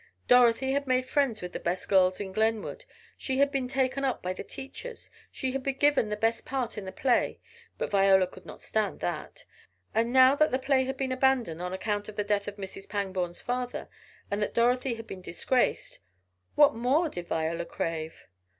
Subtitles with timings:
[0.27, 2.85] Dorothy had made friends with the best girls in Glenwood,
[3.17, 6.75] she had been taken up by the teachers, she had been given the best part
[6.75, 7.39] in the play
[7.77, 9.45] (but Viola could not stand that)
[9.93, 12.89] and now that the play had been abandoned on account of the death of Mrs.
[12.89, 13.87] Panghorn's father,
[14.31, 15.99] and that Dorothy had been disgraced,
[16.55, 18.25] what more did Viola crave?